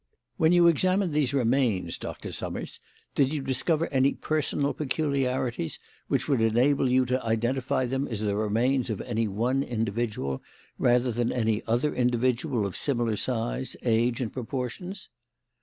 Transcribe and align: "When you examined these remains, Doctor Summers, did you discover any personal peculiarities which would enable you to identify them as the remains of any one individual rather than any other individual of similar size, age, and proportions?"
"When 0.37 0.51
you 0.51 0.65
examined 0.65 1.13
these 1.13 1.31
remains, 1.31 1.95
Doctor 1.99 2.31
Summers, 2.31 2.79
did 3.13 3.31
you 3.31 3.39
discover 3.43 3.85
any 3.89 4.15
personal 4.15 4.73
peculiarities 4.73 5.77
which 6.07 6.27
would 6.27 6.41
enable 6.41 6.89
you 6.89 7.05
to 7.05 7.23
identify 7.23 7.85
them 7.85 8.07
as 8.07 8.21
the 8.21 8.35
remains 8.35 8.89
of 8.89 8.99
any 9.01 9.27
one 9.27 9.61
individual 9.61 10.41
rather 10.79 11.11
than 11.11 11.31
any 11.31 11.61
other 11.67 11.93
individual 11.93 12.65
of 12.65 12.75
similar 12.75 13.15
size, 13.15 13.77
age, 13.83 14.21
and 14.21 14.33
proportions?" 14.33 15.07